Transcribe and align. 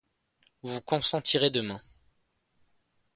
Vous 0.63 0.81
consentirez 0.81 1.51
demain. 1.51 1.79